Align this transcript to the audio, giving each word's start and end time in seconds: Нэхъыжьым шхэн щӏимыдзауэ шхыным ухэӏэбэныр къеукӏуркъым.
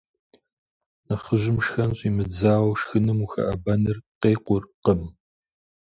Нэхъыжьым 1.07 1.57
шхэн 1.65 1.91
щӏимыдзауэ 1.97 2.71
шхыным 2.79 3.19
ухэӏэбэныр 3.23 3.97
къеукӏуркъым. 4.21 5.01